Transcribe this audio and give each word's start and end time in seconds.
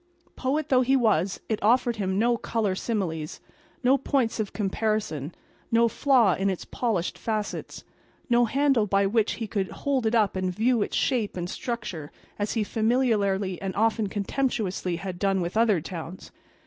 Poet 0.35 0.69
though 0.69 0.81
he 0.81 0.95
was, 0.95 1.41
it 1.47 1.61
offered 1.61 1.97
him 1.97 2.17
no 2.17 2.35
color 2.35 2.73
similes, 2.73 3.39
no 3.83 3.99
points 3.99 4.39
of 4.39 4.51
comparison, 4.51 5.35
no 5.71 5.87
flaw 5.87 6.33
in 6.33 6.49
its 6.49 6.65
polished 6.65 7.19
facets, 7.19 7.83
no 8.27 8.45
handle 8.45 8.87
by 8.87 9.05
which 9.05 9.33
he 9.33 9.45
could 9.45 9.67
hold 9.69 10.07
it 10.07 10.15
up 10.15 10.35
and 10.35 10.55
view 10.55 10.81
its 10.81 10.95
shape 10.95 11.37
and 11.37 11.51
structure, 11.51 12.11
as 12.39 12.53
he 12.53 12.63
familiarly 12.63 13.61
and 13.61 13.75
often 13.75 14.09
contemptuously 14.09 14.95
had 14.95 15.19
done 15.19 15.39
with 15.39 15.55
other 15.55 15.79
towns. 15.79 16.31